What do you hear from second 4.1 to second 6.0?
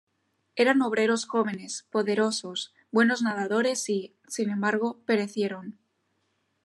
sin embargo, perecieron.